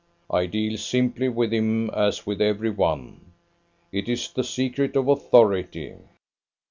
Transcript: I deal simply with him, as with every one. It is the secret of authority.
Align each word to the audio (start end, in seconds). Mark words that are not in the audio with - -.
I 0.31 0.47
deal 0.47 0.77
simply 0.79 1.29
with 1.29 1.53
him, 1.53 1.91
as 1.91 2.25
with 2.25 2.41
every 2.41 2.71
one. 2.71 3.33
It 3.91 4.09
is 4.09 4.29
the 4.33 4.43
secret 4.43 4.95
of 4.95 5.07
authority. 5.07 5.93